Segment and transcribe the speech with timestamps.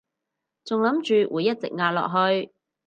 [0.63, 2.51] 仲諗住會一直壓落去